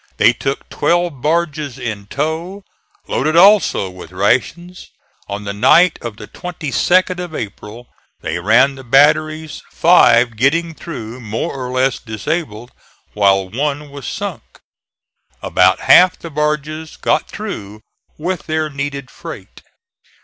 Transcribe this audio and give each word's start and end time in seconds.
They 0.17 0.33
took 0.33 0.67
twelve 0.69 1.21
barges 1.21 1.77
in 1.77 2.07
tow, 2.07 2.63
loaded 3.07 3.35
also 3.35 3.87
with 3.91 4.11
rations. 4.11 4.89
On 5.29 5.43
the 5.43 5.53
night 5.53 5.99
of 6.01 6.17
the 6.17 6.27
22d 6.27 7.19
of 7.19 7.35
April 7.35 7.87
they 8.21 8.39
ran 8.39 8.73
the 8.73 8.83
batteries, 8.83 9.61
five 9.69 10.37
getting 10.37 10.73
through 10.73 11.19
more 11.19 11.53
or 11.53 11.69
less 11.69 11.99
disabled 11.99 12.71
while 13.13 13.47
one 13.47 13.91
was 13.91 14.07
sunk. 14.07 14.61
About 15.39 15.81
half 15.81 16.17
the 16.17 16.31
barges 16.31 16.97
got 16.97 17.27
through 17.27 17.81
with 18.17 18.47
their 18.47 18.71
needed 18.71 19.11
freight. 19.11 19.61